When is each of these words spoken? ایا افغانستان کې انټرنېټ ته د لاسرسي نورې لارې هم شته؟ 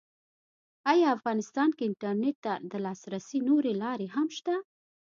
ایا 0.91 1.07
افغانستان 1.17 1.69
کې 1.77 1.83
انټرنېټ 1.89 2.37
ته 2.45 2.53
د 2.71 2.73
لاسرسي 2.85 3.39
نورې 3.49 3.73
لارې 3.83 4.07
هم 4.15 4.27
شته؟ 4.37 4.55